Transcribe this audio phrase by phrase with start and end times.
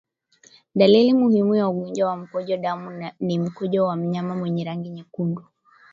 [0.75, 5.45] Dalili muhimu ya ugonjwa wa mkojo damu ni mkojo wa mnyama wenye rangi nyekundu